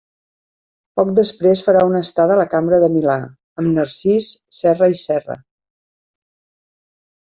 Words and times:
Poc 0.99 1.11
després 1.19 1.61
farà 1.67 1.83
una 1.91 2.01
estada 2.07 2.35
a 2.37 2.39
la 2.41 2.47
Cambra 2.55 2.81
de 2.85 2.91
Milà 2.95 3.19
amb 3.29 3.71
Narcís 3.79 4.33
Serra 4.65 4.93
i 4.99 5.01
Serra. 5.07 5.41